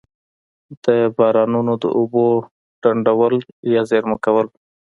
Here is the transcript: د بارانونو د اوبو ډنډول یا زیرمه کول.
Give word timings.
د 0.83 0.85
بارانونو 1.17 1.73
د 1.83 1.85
اوبو 1.97 2.25
ډنډول 2.81 3.35
یا 3.73 3.81
زیرمه 3.89 4.17
کول. 4.25 4.47